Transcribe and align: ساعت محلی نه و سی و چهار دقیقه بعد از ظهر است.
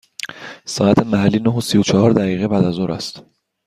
ساعت 0.73 0.99
محلی 1.11 1.39
نه 1.39 1.49
و 1.51 1.61
سی 1.61 1.77
و 1.77 1.83
چهار 1.83 2.11
دقیقه 2.13 2.47
بعد 2.47 2.63
از 2.65 2.73
ظهر 2.73 2.91
است. 2.91 3.23